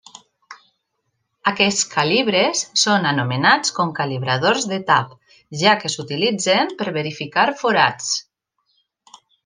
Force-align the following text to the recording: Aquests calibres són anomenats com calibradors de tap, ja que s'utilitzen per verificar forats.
Aquests 1.51 1.83
calibres 1.91 2.63
són 2.85 3.05
anomenats 3.11 3.75
com 3.81 3.93
calibradors 4.01 4.67
de 4.73 4.79
tap, 4.89 5.15
ja 5.65 5.77
que 5.85 5.93
s'utilitzen 5.97 6.75
per 6.83 6.93
verificar 7.01 7.49
forats. 7.65 8.13